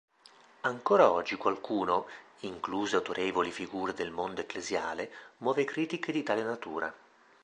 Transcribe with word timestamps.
Ancora 0.61 1.11
oggi 1.11 1.35
qualcuno, 1.35 2.07
incluse 2.39 2.95
autorevoli 2.95 3.51
figure 3.51 3.93
del 3.93 4.09
mondo 4.09 4.41
ecclesiale, 4.41 5.11
muove 5.37 5.63
critiche 5.63 6.11
di 6.11 6.23
tale 6.23 6.41
natura. 6.41 6.91